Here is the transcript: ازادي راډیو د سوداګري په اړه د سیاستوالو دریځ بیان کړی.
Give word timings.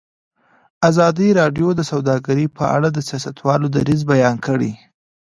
ازادي 0.89 1.29
راډیو 1.39 1.67
د 1.75 1.81
سوداګري 1.91 2.45
په 2.57 2.63
اړه 2.75 2.87
د 2.91 2.99
سیاستوالو 3.09 3.67
دریځ 3.75 4.01
بیان 4.11 4.35
کړی. 4.47 4.71